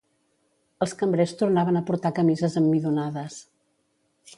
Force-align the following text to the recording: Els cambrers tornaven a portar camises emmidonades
Els 0.85 0.95
cambrers 1.01 1.35
tornaven 1.43 1.79
a 1.81 1.85
portar 1.91 2.13
camises 2.21 2.59
emmidonades 2.65 3.41